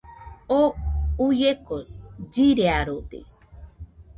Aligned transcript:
Oo 0.57 0.67
uieko 1.25 1.75
chiriarode. 2.33 3.19